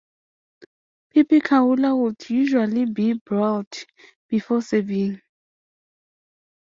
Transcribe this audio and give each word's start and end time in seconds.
"Pipikaula" 1.13 1.95
would 1.95 2.27
usually 2.27 2.85
be 2.85 3.13
broiled 3.23 3.71
before 4.29 4.63
serving. 4.63 5.21